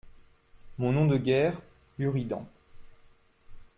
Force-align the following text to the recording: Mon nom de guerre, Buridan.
Mon 0.79 0.93
nom 0.93 1.05
de 1.05 1.17
guerre, 1.19 1.61
Buridan. 1.99 2.47